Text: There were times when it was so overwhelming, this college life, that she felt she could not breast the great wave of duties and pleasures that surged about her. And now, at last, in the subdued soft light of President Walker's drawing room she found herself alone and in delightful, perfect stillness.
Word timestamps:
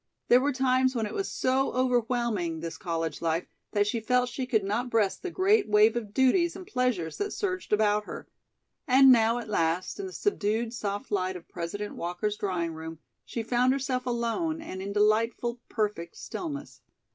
There 0.29 0.41
were 0.41 0.51
times 0.51 0.95
when 0.95 1.05
it 1.05 1.13
was 1.13 1.31
so 1.31 1.73
overwhelming, 1.73 2.59
this 2.61 2.75
college 2.75 3.21
life, 3.21 3.45
that 3.73 3.85
she 3.85 3.99
felt 3.99 4.29
she 4.29 4.47
could 4.47 4.63
not 4.63 4.89
breast 4.89 5.21
the 5.21 5.29
great 5.29 5.69
wave 5.69 5.95
of 5.95 6.11
duties 6.11 6.55
and 6.55 6.65
pleasures 6.65 7.17
that 7.17 7.31
surged 7.33 7.71
about 7.71 8.05
her. 8.05 8.27
And 8.87 9.11
now, 9.11 9.37
at 9.37 9.47
last, 9.47 9.99
in 9.99 10.07
the 10.07 10.11
subdued 10.11 10.73
soft 10.73 11.11
light 11.11 11.35
of 11.35 11.47
President 11.47 11.93
Walker's 11.95 12.35
drawing 12.35 12.73
room 12.73 12.97
she 13.25 13.43
found 13.43 13.73
herself 13.73 14.07
alone 14.07 14.59
and 14.59 14.81
in 14.81 14.91
delightful, 14.91 15.59
perfect 15.69 16.17
stillness. 16.17 16.81